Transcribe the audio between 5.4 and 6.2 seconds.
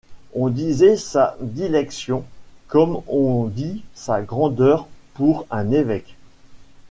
un évêque.